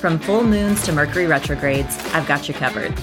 From 0.00 0.20
full 0.20 0.44
moons 0.44 0.84
to 0.84 0.92
Mercury 0.92 1.26
retrogrades, 1.26 1.98
I've 2.14 2.28
got 2.28 2.46
you 2.46 2.54
covered. 2.54 2.94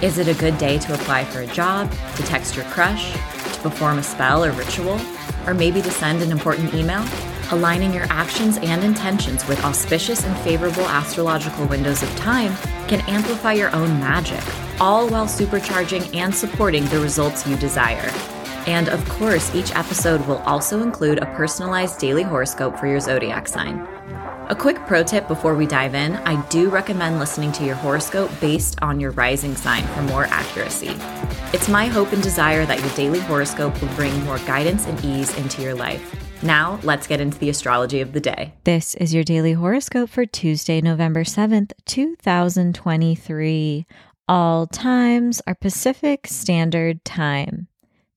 Is 0.00 0.16
it 0.16 0.28
a 0.28 0.40
good 0.40 0.56
day 0.56 0.78
to 0.78 0.94
apply 0.94 1.24
for 1.26 1.40
a 1.40 1.46
job, 1.48 1.92
to 2.16 2.22
text 2.22 2.56
your 2.56 2.64
crush, 2.66 3.12
to 3.12 3.60
perform 3.60 3.98
a 3.98 4.02
spell 4.02 4.42
or 4.42 4.52
ritual, 4.52 4.98
or 5.46 5.52
maybe 5.52 5.82
to 5.82 5.90
send 5.90 6.22
an 6.22 6.30
important 6.30 6.72
email? 6.72 7.04
Aligning 7.50 7.92
your 7.92 8.06
actions 8.08 8.56
and 8.62 8.82
intentions 8.82 9.46
with 9.46 9.62
auspicious 9.62 10.24
and 10.24 10.34
favorable 10.38 10.88
astrological 10.88 11.66
windows 11.66 12.02
of 12.02 12.16
time 12.16 12.54
can 12.88 13.02
amplify 13.02 13.52
your 13.52 13.74
own 13.76 14.00
magic, 14.00 14.42
all 14.80 15.06
while 15.06 15.26
supercharging 15.26 16.14
and 16.16 16.34
supporting 16.34 16.86
the 16.86 16.98
results 16.98 17.46
you 17.46 17.56
desire. 17.56 18.10
And 18.66 18.88
of 18.88 19.06
course, 19.10 19.54
each 19.54 19.76
episode 19.76 20.26
will 20.26 20.38
also 20.38 20.82
include 20.82 21.18
a 21.18 21.26
personalized 21.34 21.98
daily 21.98 22.22
horoscope 22.22 22.78
for 22.78 22.86
your 22.86 23.00
zodiac 23.00 23.48
sign. 23.48 23.86
A 24.50 24.56
quick 24.56 24.78
pro 24.86 25.02
tip 25.02 25.28
before 25.28 25.54
we 25.54 25.66
dive 25.66 25.94
in 25.94 26.16
I 26.16 26.40
do 26.48 26.70
recommend 26.70 27.18
listening 27.18 27.52
to 27.52 27.66
your 27.66 27.74
horoscope 27.74 28.30
based 28.40 28.80
on 28.80 28.98
your 28.98 29.10
rising 29.10 29.54
sign 29.54 29.86
for 29.88 30.00
more 30.00 30.24
accuracy. 30.24 30.96
It's 31.52 31.68
my 31.68 31.84
hope 31.84 32.14
and 32.14 32.22
desire 32.22 32.64
that 32.64 32.80
your 32.80 32.88
daily 32.96 33.18
horoscope 33.18 33.78
will 33.78 33.94
bring 33.94 34.24
more 34.24 34.38
guidance 34.38 34.86
and 34.86 35.04
ease 35.04 35.36
into 35.36 35.60
your 35.60 35.74
life. 35.74 36.42
Now, 36.42 36.80
let's 36.82 37.06
get 37.06 37.20
into 37.20 37.38
the 37.38 37.50
astrology 37.50 38.00
of 38.00 38.14
the 38.14 38.20
day. 38.20 38.54
This 38.64 38.94
is 38.94 39.12
your 39.12 39.22
daily 39.22 39.52
horoscope 39.52 40.08
for 40.08 40.24
Tuesday, 40.24 40.80
November 40.80 41.24
7th, 41.24 41.72
2023. 41.84 43.86
All 44.28 44.66
times 44.66 45.42
are 45.46 45.56
Pacific 45.56 46.26
Standard 46.26 47.04
Time. 47.04 47.68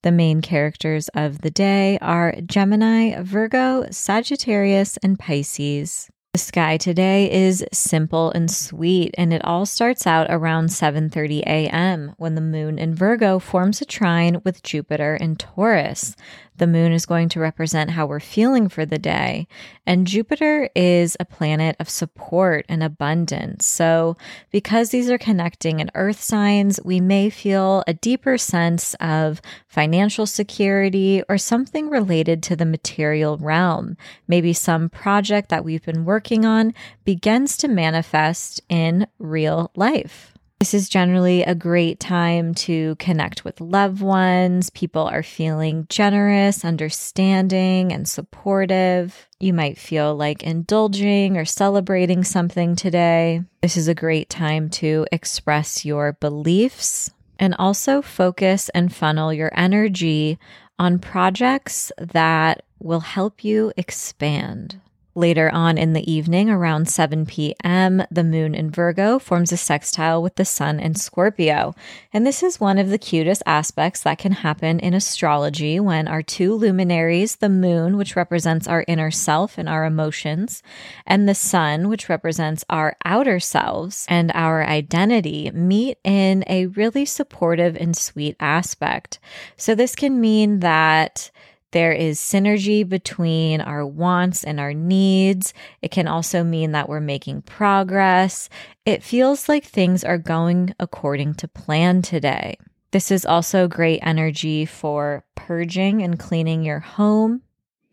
The 0.01 0.13
main 0.13 0.41
characters 0.41 1.09
of 1.09 1.41
the 1.41 1.51
day 1.51 1.97
are 2.01 2.35
Gemini, 2.45 3.21
Virgo, 3.21 3.87
Sagittarius, 3.91 4.95
and 5.03 5.19
Pisces. 5.19 6.09
The 6.33 6.39
sky 6.39 6.77
today 6.77 7.29
is 7.29 7.65
simple 7.73 8.31
and 8.31 8.49
sweet 8.49 9.13
and 9.17 9.33
it 9.33 9.43
all 9.43 9.65
starts 9.65 10.07
out 10.07 10.27
around 10.29 10.67
7:30 10.69 11.41
a.m. 11.41 12.13
when 12.15 12.35
the 12.35 12.41
moon 12.41 12.79
in 12.79 12.95
Virgo 12.95 13.37
forms 13.37 13.81
a 13.81 13.85
trine 13.85 14.41
with 14.45 14.63
Jupiter 14.63 15.17
in 15.17 15.35
Taurus. 15.35 16.15
The 16.61 16.67
moon 16.67 16.91
is 16.91 17.07
going 17.07 17.29
to 17.29 17.39
represent 17.39 17.89
how 17.89 18.05
we're 18.05 18.19
feeling 18.19 18.69
for 18.69 18.85
the 18.85 18.99
day. 18.99 19.47
And 19.87 20.05
Jupiter 20.05 20.69
is 20.75 21.17
a 21.19 21.25
planet 21.25 21.75
of 21.79 21.89
support 21.89 22.67
and 22.69 22.83
abundance. 22.83 23.65
So, 23.65 24.15
because 24.51 24.91
these 24.91 25.09
are 25.09 25.17
connecting 25.17 25.79
in 25.79 25.89
earth 25.95 26.21
signs, 26.21 26.79
we 26.85 27.01
may 27.01 27.31
feel 27.31 27.83
a 27.87 27.95
deeper 27.95 28.37
sense 28.37 28.93
of 28.99 29.41
financial 29.67 30.27
security 30.27 31.23
or 31.27 31.39
something 31.39 31.89
related 31.89 32.43
to 32.43 32.55
the 32.55 32.65
material 32.67 33.37
realm. 33.37 33.97
Maybe 34.27 34.53
some 34.53 34.87
project 34.87 35.49
that 35.49 35.65
we've 35.65 35.83
been 35.83 36.05
working 36.05 36.45
on 36.45 36.75
begins 37.03 37.57
to 37.57 37.67
manifest 37.69 38.61
in 38.69 39.07
real 39.17 39.71
life. 39.75 40.37
This 40.61 40.75
is 40.75 40.89
generally 40.89 41.41
a 41.41 41.55
great 41.55 41.99
time 41.99 42.53
to 42.69 42.95
connect 42.97 43.43
with 43.43 43.59
loved 43.61 43.99
ones. 43.99 44.69
People 44.69 45.07
are 45.07 45.23
feeling 45.23 45.87
generous, 45.89 46.63
understanding, 46.63 47.91
and 47.91 48.07
supportive. 48.07 49.27
You 49.39 49.53
might 49.53 49.79
feel 49.79 50.15
like 50.15 50.43
indulging 50.43 51.35
or 51.35 51.45
celebrating 51.45 52.23
something 52.23 52.75
today. 52.75 53.41
This 53.63 53.75
is 53.75 53.87
a 53.87 53.95
great 53.95 54.29
time 54.29 54.69
to 54.81 55.07
express 55.11 55.83
your 55.83 56.13
beliefs 56.13 57.09
and 57.39 57.55
also 57.57 58.03
focus 58.03 58.69
and 58.69 58.93
funnel 58.93 59.33
your 59.33 59.51
energy 59.55 60.37
on 60.77 60.99
projects 60.99 61.91
that 61.97 62.61
will 62.77 62.99
help 62.99 63.43
you 63.43 63.73
expand. 63.77 64.79
Later 65.13 65.49
on 65.53 65.77
in 65.77 65.91
the 65.91 66.09
evening, 66.09 66.49
around 66.49 66.87
7 66.87 67.25
p.m., 67.25 68.01
the 68.09 68.23
moon 68.23 68.55
in 68.55 68.71
Virgo 68.71 69.19
forms 69.19 69.51
a 69.51 69.57
sextile 69.57 70.23
with 70.23 70.35
the 70.35 70.45
sun 70.45 70.79
in 70.79 70.95
Scorpio. 70.95 71.75
And 72.13 72.25
this 72.25 72.41
is 72.41 72.61
one 72.61 72.77
of 72.77 72.89
the 72.89 72.97
cutest 72.97 73.43
aspects 73.45 74.01
that 74.03 74.19
can 74.19 74.31
happen 74.31 74.79
in 74.79 74.93
astrology 74.93 75.81
when 75.81 76.07
our 76.07 76.21
two 76.21 76.53
luminaries, 76.53 77.35
the 77.35 77.49
moon, 77.49 77.97
which 77.97 78.15
represents 78.15 78.69
our 78.69 78.85
inner 78.87 79.11
self 79.11 79.57
and 79.57 79.67
our 79.67 79.83
emotions, 79.83 80.63
and 81.05 81.27
the 81.27 81.35
sun, 81.35 81.89
which 81.89 82.07
represents 82.07 82.63
our 82.69 82.95
outer 83.03 83.41
selves 83.41 84.05
and 84.07 84.31
our 84.33 84.63
identity, 84.63 85.51
meet 85.51 85.97
in 86.05 86.45
a 86.47 86.67
really 86.67 87.03
supportive 87.03 87.75
and 87.75 87.97
sweet 87.97 88.37
aspect. 88.39 89.19
So 89.57 89.75
this 89.75 89.93
can 89.93 90.21
mean 90.21 90.61
that 90.61 91.31
there 91.71 91.93
is 91.93 92.19
synergy 92.19 92.87
between 92.87 93.61
our 93.61 93.85
wants 93.85 94.43
and 94.43 94.59
our 94.59 94.73
needs. 94.73 95.53
It 95.81 95.91
can 95.91 96.07
also 96.07 96.43
mean 96.43 96.73
that 96.73 96.89
we're 96.89 96.99
making 96.99 97.43
progress. 97.43 98.49
It 98.85 99.03
feels 99.03 99.47
like 99.47 99.63
things 99.63 100.03
are 100.03 100.17
going 100.17 100.75
according 100.79 101.35
to 101.35 101.47
plan 101.47 102.01
today. 102.01 102.57
This 102.91 103.09
is 103.09 103.25
also 103.25 103.67
great 103.69 103.99
energy 104.03 104.65
for 104.65 105.23
purging 105.35 106.01
and 106.03 106.19
cleaning 106.19 106.63
your 106.63 106.79
home 106.79 107.41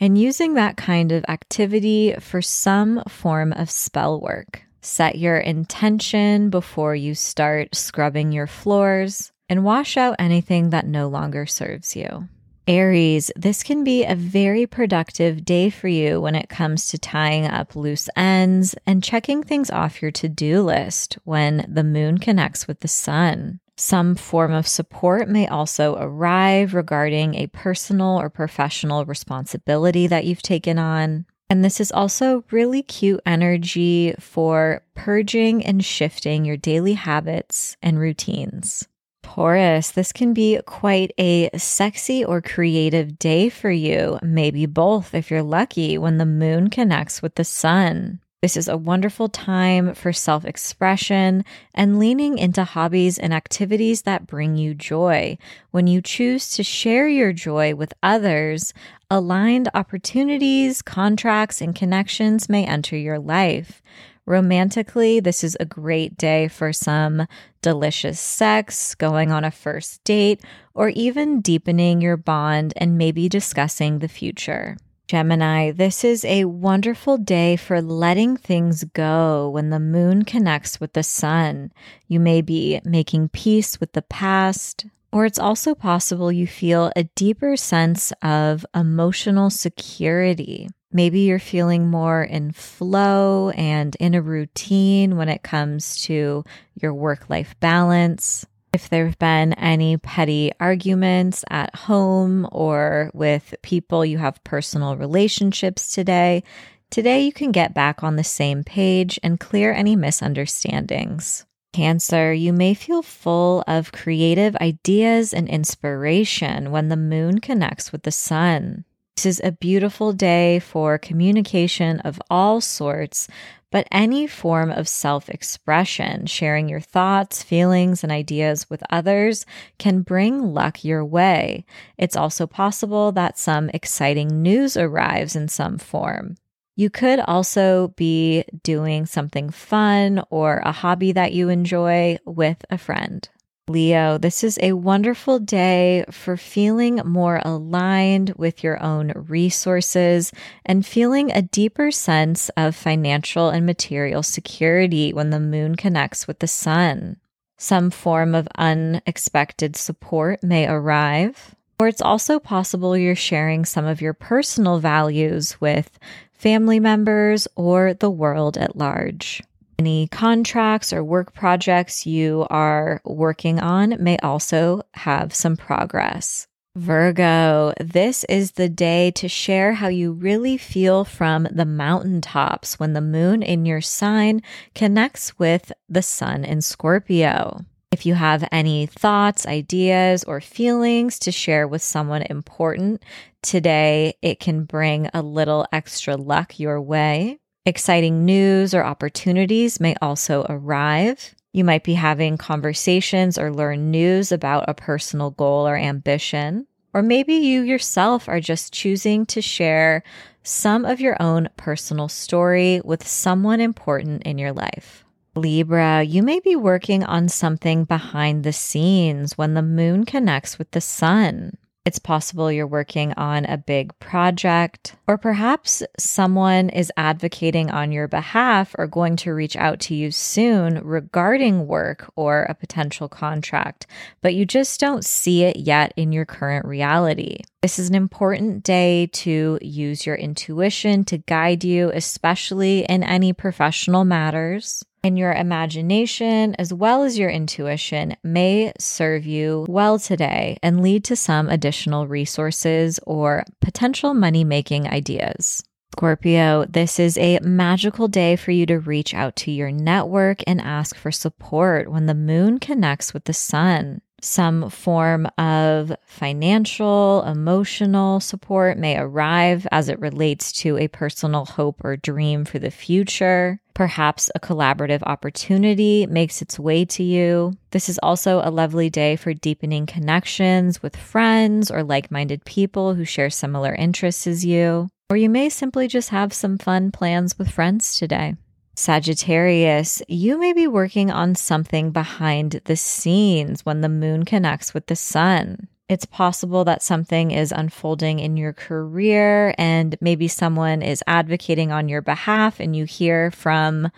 and 0.00 0.18
using 0.18 0.54
that 0.54 0.76
kind 0.76 1.12
of 1.12 1.24
activity 1.28 2.14
for 2.20 2.42
some 2.42 3.02
form 3.08 3.52
of 3.52 3.70
spell 3.70 4.20
work. 4.20 4.62
Set 4.80 5.18
your 5.18 5.38
intention 5.38 6.50
before 6.50 6.94
you 6.94 7.14
start 7.14 7.74
scrubbing 7.74 8.32
your 8.32 8.46
floors 8.46 9.32
and 9.48 9.64
wash 9.64 9.96
out 9.96 10.16
anything 10.18 10.70
that 10.70 10.86
no 10.86 11.08
longer 11.08 11.46
serves 11.46 11.96
you. 11.96 12.28
Aries, 12.68 13.30
this 13.34 13.62
can 13.62 13.82
be 13.82 14.04
a 14.04 14.14
very 14.14 14.66
productive 14.66 15.42
day 15.42 15.70
for 15.70 15.88
you 15.88 16.20
when 16.20 16.34
it 16.34 16.50
comes 16.50 16.88
to 16.88 16.98
tying 16.98 17.46
up 17.46 17.74
loose 17.74 18.10
ends 18.14 18.74
and 18.86 19.02
checking 19.02 19.42
things 19.42 19.70
off 19.70 20.02
your 20.02 20.10
to 20.10 20.28
do 20.28 20.60
list 20.60 21.16
when 21.24 21.64
the 21.66 21.82
moon 21.82 22.18
connects 22.18 22.68
with 22.68 22.80
the 22.80 22.88
sun. 22.88 23.60
Some 23.78 24.14
form 24.16 24.52
of 24.52 24.68
support 24.68 25.30
may 25.30 25.48
also 25.48 25.96
arrive 25.98 26.74
regarding 26.74 27.36
a 27.36 27.46
personal 27.46 28.20
or 28.20 28.28
professional 28.28 29.06
responsibility 29.06 30.06
that 30.06 30.26
you've 30.26 30.42
taken 30.42 30.78
on. 30.78 31.24
And 31.48 31.64
this 31.64 31.80
is 31.80 31.90
also 31.90 32.44
really 32.50 32.82
cute 32.82 33.22
energy 33.24 34.14
for 34.20 34.82
purging 34.94 35.64
and 35.64 35.82
shifting 35.82 36.44
your 36.44 36.58
daily 36.58 36.92
habits 36.92 37.78
and 37.80 37.98
routines. 37.98 38.86
Taurus, 39.34 39.90
this 39.90 40.10
can 40.10 40.32
be 40.32 40.58
quite 40.64 41.12
a 41.18 41.50
sexy 41.54 42.24
or 42.24 42.40
creative 42.40 43.18
day 43.18 43.50
for 43.50 43.70
you. 43.70 44.18
Maybe 44.22 44.64
both 44.64 45.14
if 45.14 45.30
you're 45.30 45.42
lucky 45.42 45.98
when 45.98 46.16
the 46.16 46.24
moon 46.24 46.70
connects 46.70 47.20
with 47.20 47.34
the 47.34 47.44
sun. 47.44 48.20
This 48.40 48.56
is 48.56 48.68
a 48.68 48.76
wonderful 48.78 49.28
time 49.28 49.94
for 49.94 50.14
self 50.14 50.46
expression 50.46 51.44
and 51.74 51.98
leaning 51.98 52.38
into 52.38 52.64
hobbies 52.64 53.18
and 53.18 53.34
activities 53.34 54.02
that 54.02 54.26
bring 54.26 54.56
you 54.56 54.72
joy. 54.72 55.36
When 55.72 55.86
you 55.86 56.00
choose 56.00 56.50
to 56.52 56.62
share 56.62 57.06
your 57.06 57.34
joy 57.34 57.74
with 57.74 57.92
others, 58.02 58.72
aligned 59.10 59.68
opportunities, 59.74 60.80
contracts, 60.80 61.60
and 61.60 61.74
connections 61.74 62.48
may 62.48 62.64
enter 62.64 62.96
your 62.96 63.18
life. 63.18 63.82
Romantically, 64.28 65.20
this 65.20 65.42
is 65.42 65.56
a 65.58 65.64
great 65.64 66.18
day 66.18 66.48
for 66.48 66.70
some 66.70 67.26
delicious 67.62 68.20
sex, 68.20 68.94
going 68.94 69.32
on 69.32 69.42
a 69.42 69.50
first 69.50 70.04
date, 70.04 70.44
or 70.74 70.90
even 70.90 71.40
deepening 71.40 72.02
your 72.02 72.18
bond 72.18 72.74
and 72.76 72.98
maybe 72.98 73.30
discussing 73.30 74.00
the 74.00 74.06
future. 74.06 74.76
Gemini, 75.06 75.70
this 75.70 76.04
is 76.04 76.26
a 76.26 76.44
wonderful 76.44 77.16
day 77.16 77.56
for 77.56 77.80
letting 77.80 78.36
things 78.36 78.84
go 78.84 79.48
when 79.48 79.70
the 79.70 79.80
moon 79.80 80.26
connects 80.26 80.78
with 80.78 80.92
the 80.92 81.02
sun. 81.02 81.72
You 82.06 82.20
may 82.20 82.42
be 82.42 82.82
making 82.84 83.30
peace 83.30 83.80
with 83.80 83.94
the 83.94 84.02
past, 84.02 84.84
or 85.10 85.24
it's 85.24 85.38
also 85.38 85.74
possible 85.74 86.30
you 86.30 86.46
feel 86.46 86.92
a 86.94 87.04
deeper 87.04 87.56
sense 87.56 88.12
of 88.20 88.66
emotional 88.74 89.48
security. 89.48 90.68
Maybe 90.90 91.20
you're 91.20 91.38
feeling 91.38 91.88
more 91.88 92.22
in 92.22 92.52
flow 92.52 93.50
and 93.50 93.94
in 93.96 94.14
a 94.14 94.22
routine 94.22 95.16
when 95.16 95.28
it 95.28 95.42
comes 95.42 96.02
to 96.04 96.44
your 96.74 96.94
work 96.94 97.28
life 97.28 97.54
balance. 97.60 98.46
If 98.72 98.88
there 98.88 99.06
have 99.06 99.18
been 99.18 99.52
any 99.54 99.98
petty 99.98 100.52
arguments 100.60 101.44
at 101.50 101.74
home 101.74 102.48
or 102.52 103.10
with 103.12 103.54
people 103.62 104.04
you 104.04 104.18
have 104.18 104.42
personal 104.44 104.96
relationships 104.96 105.90
today, 105.90 106.42
today 106.90 107.22
you 107.22 107.32
can 107.32 107.52
get 107.52 107.74
back 107.74 108.02
on 108.02 108.16
the 108.16 108.24
same 108.24 108.64
page 108.64 109.18
and 109.22 109.40
clear 109.40 109.72
any 109.72 109.94
misunderstandings. 109.94 111.44
Cancer, 111.74 112.32
you 112.32 112.52
may 112.52 112.72
feel 112.72 113.02
full 113.02 113.62
of 113.66 113.92
creative 113.92 114.56
ideas 114.56 115.34
and 115.34 115.48
inspiration 115.48 116.70
when 116.70 116.88
the 116.88 116.96
moon 116.96 117.40
connects 117.40 117.92
with 117.92 118.04
the 118.04 118.10
sun. 118.10 118.84
This 119.18 119.26
is 119.26 119.40
a 119.42 119.50
beautiful 119.50 120.12
day 120.12 120.60
for 120.60 120.96
communication 120.96 121.98
of 122.04 122.22
all 122.30 122.60
sorts, 122.60 123.26
but 123.72 123.88
any 123.90 124.28
form 124.28 124.70
of 124.70 124.86
self 124.86 125.28
expression, 125.28 126.26
sharing 126.26 126.68
your 126.68 126.78
thoughts, 126.78 127.42
feelings, 127.42 128.04
and 128.04 128.12
ideas 128.12 128.70
with 128.70 128.80
others 128.90 129.44
can 129.76 130.02
bring 130.02 130.54
luck 130.54 130.84
your 130.84 131.04
way. 131.04 131.64
It's 131.96 132.14
also 132.14 132.46
possible 132.46 133.10
that 133.10 133.40
some 133.40 133.70
exciting 133.70 134.40
news 134.40 134.76
arrives 134.76 135.34
in 135.34 135.48
some 135.48 135.78
form. 135.78 136.36
You 136.76 136.88
could 136.88 137.18
also 137.18 137.88
be 137.96 138.44
doing 138.62 139.04
something 139.04 139.50
fun 139.50 140.22
or 140.30 140.58
a 140.58 140.70
hobby 140.70 141.10
that 141.10 141.32
you 141.32 141.48
enjoy 141.48 142.18
with 142.24 142.64
a 142.70 142.78
friend. 142.78 143.28
Leo, 143.68 144.18
this 144.18 144.42
is 144.42 144.58
a 144.62 144.72
wonderful 144.72 145.38
day 145.38 146.04
for 146.10 146.36
feeling 146.36 146.96
more 147.04 147.40
aligned 147.44 148.32
with 148.36 148.64
your 148.64 148.82
own 148.82 149.12
resources 149.14 150.32
and 150.64 150.86
feeling 150.86 151.30
a 151.30 151.42
deeper 151.42 151.90
sense 151.90 152.48
of 152.56 152.74
financial 152.74 153.50
and 153.50 153.66
material 153.66 154.22
security 154.22 155.12
when 155.12 155.30
the 155.30 155.40
moon 155.40 155.74
connects 155.74 156.26
with 156.26 156.38
the 156.38 156.46
sun. 156.46 157.16
Some 157.56 157.90
form 157.90 158.34
of 158.34 158.48
unexpected 158.56 159.76
support 159.76 160.42
may 160.42 160.66
arrive, 160.68 161.54
or 161.80 161.88
it's 161.88 162.02
also 162.02 162.38
possible 162.38 162.96
you're 162.96 163.14
sharing 163.14 163.64
some 163.64 163.84
of 163.84 164.00
your 164.00 164.14
personal 164.14 164.78
values 164.78 165.60
with 165.60 165.98
family 166.32 166.80
members 166.80 167.48
or 167.56 167.94
the 167.94 168.10
world 168.10 168.56
at 168.56 168.76
large. 168.76 169.42
Any 169.78 170.08
contracts 170.08 170.92
or 170.92 171.04
work 171.04 171.32
projects 171.34 172.04
you 172.04 172.48
are 172.50 173.00
working 173.04 173.60
on 173.60 173.96
may 174.02 174.18
also 174.18 174.82
have 174.94 175.32
some 175.32 175.56
progress. 175.56 176.48
Virgo, 176.74 177.72
this 177.80 178.24
is 178.24 178.52
the 178.52 178.68
day 178.68 179.12
to 179.12 179.28
share 179.28 179.74
how 179.74 179.86
you 179.86 180.12
really 180.12 180.56
feel 180.56 181.04
from 181.04 181.46
the 181.50 181.64
mountaintops 181.64 182.80
when 182.80 182.92
the 182.92 183.00
moon 183.00 183.42
in 183.42 183.66
your 183.66 183.80
sign 183.80 184.42
connects 184.74 185.38
with 185.38 185.72
the 185.88 186.02
sun 186.02 186.44
in 186.44 186.60
Scorpio. 186.60 187.64
If 187.92 188.04
you 188.04 188.14
have 188.14 188.48
any 188.52 188.86
thoughts, 188.86 189.46
ideas, 189.46 190.24
or 190.24 190.40
feelings 190.40 191.20
to 191.20 191.32
share 191.32 191.66
with 191.66 191.82
someone 191.82 192.22
important 192.22 193.04
today, 193.42 194.14
it 194.22 194.40
can 194.40 194.64
bring 194.64 195.08
a 195.14 195.22
little 195.22 195.66
extra 195.72 196.16
luck 196.16 196.58
your 196.58 196.80
way. 196.80 197.38
Exciting 197.68 198.24
news 198.24 198.72
or 198.72 198.82
opportunities 198.82 199.78
may 199.78 199.94
also 200.00 200.46
arrive. 200.48 201.34
You 201.52 201.64
might 201.64 201.84
be 201.84 201.92
having 201.92 202.38
conversations 202.38 203.36
or 203.36 203.52
learn 203.52 203.90
news 203.90 204.32
about 204.32 204.64
a 204.68 204.72
personal 204.72 205.32
goal 205.32 205.68
or 205.68 205.76
ambition. 205.76 206.66
Or 206.94 207.02
maybe 207.02 207.34
you 207.34 207.60
yourself 207.60 208.26
are 208.26 208.40
just 208.40 208.72
choosing 208.72 209.26
to 209.26 209.42
share 209.42 210.02
some 210.42 210.86
of 210.86 210.98
your 210.98 211.22
own 211.22 211.50
personal 211.58 212.08
story 212.08 212.80
with 212.86 213.06
someone 213.06 213.60
important 213.60 214.22
in 214.22 214.38
your 214.38 214.52
life. 214.52 215.04
Libra, 215.34 216.02
you 216.02 216.22
may 216.22 216.40
be 216.40 216.56
working 216.56 217.04
on 217.04 217.28
something 217.28 217.84
behind 217.84 218.44
the 218.44 218.52
scenes 218.54 219.36
when 219.36 219.52
the 219.52 219.60
moon 219.60 220.06
connects 220.06 220.58
with 220.58 220.70
the 220.70 220.80
sun. 220.80 221.58
It's 221.88 221.98
possible 221.98 222.52
you're 222.52 222.66
working 222.66 223.14
on 223.14 223.46
a 223.46 223.56
big 223.56 223.98
project, 223.98 224.94
or 225.06 225.16
perhaps 225.16 225.82
someone 225.98 226.68
is 226.68 226.92
advocating 226.98 227.70
on 227.70 227.92
your 227.92 228.06
behalf 228.06 228.74
or 228.76 228.86
going 228.86 229.16
to 229.16 229.32
reach 229.32 229.56
out 229.56 229.80
to 229.80 229.94
you 229.94 230.10
soon 230.10 230.84
regarding 230.84 231.66
work 231.66 232.12
or 232.14 232.42
a 232.42 232.54
potential 232.54 233.08
contract, 233.08 233.86
but 234.20 234.34
you 234.34 234.44
just 234.44 234.78
don't 234.78 235.02
see 235.02 235.44
it 235.44 235.56
yet 235.56 235.94
in 235.96 236.12
your 236.12 236.26
current 236.26 236.66
reality. 236.66 237.38
This 237.62 237.78
is 237.78 237.88
an 237.88 237.94
important 237.94 238.64
day 238.64 239.06
to 239.06 239.58
use 239.62 240.04
your 240.04 240.16
intuition 240.16 241.06
to 241.06 241.16
guide 241.16 241.64
you, 241.64 241.90
especially 241.94 242.80
in 242.80 243.02
any 243.02 243.32
professional 243.32 244.04
matters 244.04 244.84
and 245.02 245.18
your 245.18 245.32
imagination 245.32 246.54
as 246.58 246.72
well 246.72 247.02
as 247.02 247.18
your 247.18 247.30
intuition 247.30 248.16
may 248.22 248.72
serve 248.78 249.26
you 249.26 249.66
well 249.68 249.98
today 249.98 250.58
and 250.62 250.82
lead 250.82 251.04
to 251.04 251.16
some 251.16 251.48
additional 251.48 252.06
resources 252.06 253.00
or 253.06 253.44
potential 253.60 254.14
money 254.14 254.44
making 254.44 254.88
ideas. 254.88 255.64
Scorpio, 255.92 256.64
this 256.66 257.00
is 257.00 257.18
a 257.18 257.40
magical 257.40 258.06
day 258.06 258.36
for 258.36 258.52
you 258.52 258.66
to 258.66 258.78
reach 258.78 259.14
out 259.14 259.34
to 259.34 259.50
your 259.50 259.72
network 259.72 260.42
and 260.46 260.60
ask 260.60 260.94
for 260.94 261.10
support 261.10 261.90
when 261.90 262.06
the 262.06 262.14
moon 262.14 262.58
connects 262.58 263.12
with 263.12 263.24
the 263.24 263.32
sun. 263.32 264.00
Some 264.20 264.68
form 264.70 265.28
of 265.38 265.92
financial, 266.04 267.22
emotional 267.22 268.20
support 268.20 268.76
may 268.76 268.96
arrive 268.96 269.66
as 269.72 269.88
it 269.88 269.98
relates 270.00 270.52
to 270.60 270.76
a 270.76 270.88
personal 270.88 271.44
hope 271.44 271.84
or 271.84 271.96
dream 271.96 272.44
for 272.44 272.58
the 272.58 272.70
future. 272.70 273.60
Perhaps 273.78 274.28
a 274.34 274.40
collaborative 274.40 275.04
opportunity 275.04 276.04
makes 276.06 276.42
its 276.42 276.58
way 276.58 276.84
to 276.86 277.04
you. 277.04 277.52
This 277.70 277.88
is 277.88 277.96
also 278.02 278.40
a 278.42 278.50
lovely 278.50 278.90
day 278.90 279.14
for 279.14 279.32
deepening 279.32 279.86
connections 279.86 280.82
with 280.82 280.96
friends 280.96 281.70
or 281.70 281.84
like 281.84 282.10
minded 282.10 282.44
people 282.44 282.94
who 282.94 283.04
share 283.04 283.30
similar 283.30 283.72
interests 283.72 284.26
as 284.26 284.44
you. 284.44 284.88
Or 285.10 285.16
you 285.16 285.30
may 285.30 285.48
simply 285.48 285.86
just 285.86 286.08
have 286.08 286.32
some 286.32 286.58
fun 286.58 286.90
plans 286.90 287.38
with 287.38 287.52
friends 287.52 287.96
today. 287.96 288.34
Sagittarius, 288.74 290.02
you 290.08 290.40
may 290.40 290.52
be 290.52 290.66
working 290.66 291.12
on 291.12 291.36
something 291.36 291.92
behind 291.92 292.60
the 292.64 292.74
scenes 292.74 293.64
when 293.64 293.80
the 293.80 293.88
moon 293.88 294.24
connects 294.24 294.74
with 294.74 294.86
the 294.86 294.96
sun. 294.96 295.68
It's 295.88 296.04
possible 296.04 296.64
that 296.64 296.82
something 296.82 297.30
is 297.30 297.50
unfolding 297.50 298.18
in 298.18 298.36
your 298.36 298.52
career 298.52 299.54
and 299.56 299.96
maybe 300.02 300.28
someone 300.28 300.82
is 300.82 301.02
advocating 301.06 301.72
on 301.72 301.88
your 301.88 302.02
behalf 302.02 302.60
and 302.60 302.76
you 302.76 302.84
hear 302.84 303.30
from 303.30 303.90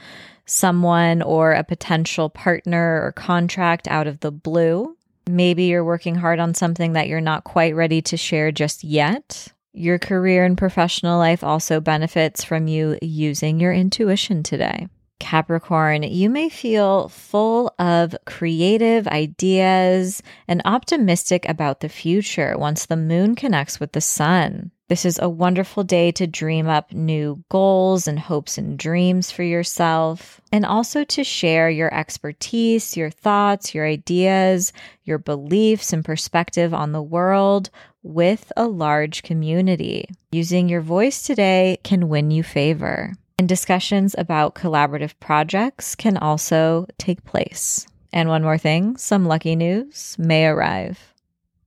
someone 0.46 1.20
or 1.20 1.52
a 1.52 1.64
potential 1.64 2.30
partner 2.30 3.02
or 3.02 3.12
contract 3.12 3.88
out 3.88 4.06
of 4.06 4.20
the 4.20 4.30
blue. 4.30 4.96
Maybe 5.28 5.64
you're 5.64 5.84
working 5.84 6.14
hard 6.14 6.38
on 6.38 6.54
something 6.54 6.92
that 6.92 7.08
you're 7.08 7.20
not 7.20 7.44
quite 7.44 7.74
ready 7.74 8.00
to 8.02 8.16
share 8.16 8.52
just 8.52 8.84
yet. 8.84 9.48
Your 9.72 9.98
career 9.98 10.44
and 10.44 10.58
professional 10.58 11.18
life 11.18 11.42
also 11.44 11.80
benefits 11.80 12.44
from 12.44 12.68
you 12.68 12.98
using 13.02 13.60
your 13.60 13.72
intuition 13.72 14.42
today. 14.42 14.88
Capricorn, 15.30 16.02
you 16.02 16.28
may 16.28 16.48
feel 16.48 17.08
full 17.08 17.72
of 17.78 18.16
creative 18.26 19.06
ideas 19.06 20.24
and 20.48 20.60
optimistic 20.64 21.48
about 21.48 21.78
the 21.78 21.88
future 21.88 22.58
once 22.58 22.86
the 22.86 22.96
moon 22.96 23.36
connects 23.36 23.78
with 23.78 23.92
the 23.92 24.00
sun. 24.00 24.72
This 24.88 25.04
is 25.04 25.20
a 25.22 25.28
wonderful 25.28 25.84
day 25.84 26.10
to 26.10 26.26
dream 26.26 26.66
up 26.66 26.92
new 26.92 27.44
goals 27.48 28.08
and 28.08 28.18
hopes 28.18 28.58
and 28.58 28.76
dreams 28.76 29.30
for 29.30 29.44
yourself, 29.44 30.40
and 30.50 30.66
also 30.66 31.04
to 31.04 31.22
share 31.22 31.70
your 31.70 31.94
expertise, 31.94 32.96
your 32.96 33.10
thoughts, 33.10 33.72
your 33.72 33.86
ideas, 33.86 34.72
your 35.04 35.18
beliefs, 35.18 35.92
and 35.92 36.04
perspective 36.04 36.74
on 36.74 36.90
the 36.90 37.00
world 37.00 37.70
with 38.02 38.50
a 38.56 38.66
large 38.66 39.22
community. 39.22 40.08
Using 40.32 40.68
your 40.68 40.80
voice 40.80 41.22
today 41.22 41.78
can 41.84 42.08
win 42.08 42.32
you 42.32 42.42
favor. 42.42 43.12
And 43.40 43.48
discussions 43.48 44.14
about 44.18 44.54
collaborative 44.54 45.14
projects 45.18 45.94
can 45.94 46.18
also 46.18 46.86
take 46.98 47.24
place. 47.24 47.86
And 48.12 48.28
one 48.28 48.42
more 48.42 48.58
thing 48.58 48.98
some 48.98 49.24
lucky 49.24 49.56
news 49.56 50.14
may 50.18 50.44
arrive. 50.44 51.09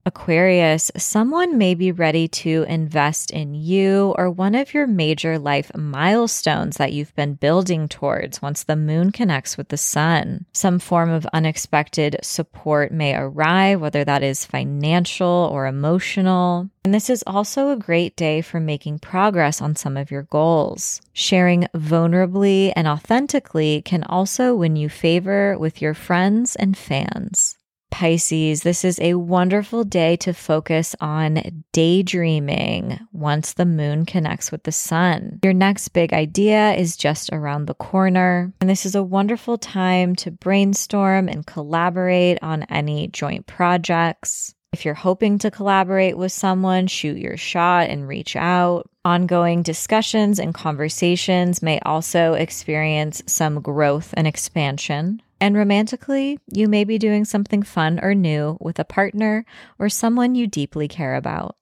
Aquarius, 0.05 0.91
someone 0.98 1.57
may 1.57 1.74
be 1.74 1.89
ready 1.89 2.27
to 2.27 2.65
invest 2.67 3.31
in 3.31 3.53
you 3.53 4.13
or 4.17 4.29
one 4.29 4.53
of 4.53 4.74
your 4.74 4.86
major 4.86 5.39
life 5.39 5.72
milestones 5.75 6.75
that 6.75 6.91
you've 6.91 7.15
been 7.15 7.36
building 7.36 7.88
towards 7.88 8.41
once 8.41 8.63
the 8.63 8.75
moon 8.75 9.13
connects 9.13 9.57
with 9.57 9.69
the 9.69 9.77
sun. 9.77 10.45
Some 10.51 10.77
form 10.79 11.10
of 11.10 11.25
unexpected 11.31 12.17
support 12.22 12.91
may 12.91 13.15
arrive, 13.15 13.79
whether 13.79 14.03
that 14.03 14.24
is 14.24 14.45
financial 14.45 15.50
or 15.53 15.67
emotional. 15.67 16.69
And 16.83 16.93
this 16.93 17.10
is 17.10 17.24
also 17.25 17.69
a 17.69 17.77
great 17.77 18.17
day 18.17 18.41
for 18.41 18.60
making 18.60 19.00
progress 19.00 19.62
on 19.62 19.77
some 19.77 19.95
of 19.95 20.12
your 20.12 20.24
goals. 20.24 21.01
Sharing 21.13 21.67
vulnerably 21.74 22.74
and 22.75 22.89
authentically 22.89 23.81
can 23.83 24.03
also 24.03 24.53
win 24.53 24.75
you 24.75 24.89
favor 24.89 25.57
with 25.57 25.81
your 25.81 25.93
friends 25.93 26.57
and 26.57 26.77
fans. 26.77 27.57
Pisces, 27.94 28.64
this 28.64 28.84
is 28.84 29.00
a 29.00 29.14
wonderful 29.14 29.84
day 29.84 30.16
to 30.16 30.34
focus 30.34 30.96
on 31.00 31.64
daydreaming 31.74 33.00
once 33.12 33.54
the 33.54 33.68
moon 33.68 34.08
connects 34.08 34.52
with 34.52 34.64
the 34.64 34.72
sun. 34.72 35.40
Your 35.44 35.54
next 35.54 35.90
big 35.90 36.12
idea 36.12 36.74
is 36.74 36.98
just 36.98 37.30
around 37.32 37.68
the 37.68 37.76
corner, 37.76 38.52
and 38.60 38.68
this 38.68 38.88
is 38.88 38.96
a 38.96 39.04
wonderful 39.04 39.60
time 39.60 40.16
to 40.16 40.32
brainstorm 40.32 41.30
and 41.30 41.46
collaborate 41.46 42.40
on 42.42 42.64
any 42.64 43.10
joint 43.10 43.46
projects. 43.46 44.56
If 44.74 44.86
you're 44.86 44.96
hoping 44.96 45.38
to 45.38 45.52
collaborate 45.52 46.18
with 46.18 46.32
someone, 46.32 46.88
shoot 46.88 47.20
your 47.20 47.38
shot 47.38 47.92
and 47.92 48.08
reach 48.08 48.36
out. 48.36 48.90
Ongoing 49.06 49.62
discussions 49.62 50.40
and 50.40 50.52
conversations 50.52 51.62
may 51.62 51.80
also 51.82 52.34
experience 52.34 53.22
some 53.28 53.62
growth 53.62 54.16
and 54.18 54.26
expansion. 54.26 55.22
And 55.44 55.58
romantically, 55.58 56.40
you 56.48 56.70
may 56.70 56.86
be 56.86 56.98
doing 56.98 57.26
something 57.26 57.64
fun 57.64 58.00
or 58.02 58.16
new 58.16 58.56
with 58.62 58.80
a 58.80 58.86
partner 58.86 59.44
or 59.78 59.90
someone 59.90 60.36
you 60.36 60.48
deeply 60.48 60.88
care 60.88 61.16
about. 61.16 61.58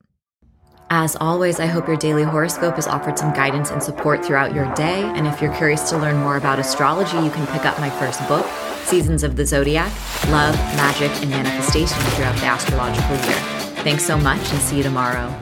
As 0.91 1.15
always, 1.19 1.59
I 1.59 1.65
hope 1.65 1.87
your 1.87 1.97
daily 1.97 2.21
horoscope 2.21 2.75
has 2.75 2.85
offered 2.85 3.17
some 3.17 3.33
guidance 3.33 3.71
and 3.71 3.81
support 3.81 4.23
throughout 4.23 4.53
your 4.53 4.71
day. 4.75 5.01
And 5.01 5.25
if 5.25 5.41
you're 5.41 5.55
curious 5.55 5.89
to 5.89 5.97
learn 5.97 6.17
more 6.17 6.37
about 6.37 6.59
astrology, 6.59 7.17
you 7.17 7.31
can 7.31 7.47
pick 7.47 7.65
up 7.65 7.79
my 7.79 7.89
first 7.89 8.19
book, 8.27 8.45
Seasons 8.83 9.23
of 9.23 9.35
the 9.35 9.47
Zodiac 9.47 9.91
Love, 10.27 10.53
Magick, 10.77 11.19
and 11.23 11.31
Manifestation 11.31 11.97
throughout 12.11 12.35
the 12.35 12.45
astrological 12.45 13.15
year. 13.15 13.39
Thanks 13.81 14.05
so 14.05 14.15
much 14.15 14.47
and 14.51 14.61
see 14.61 14.77
you 14.77 14.83
tomorrow. 14.83 15.35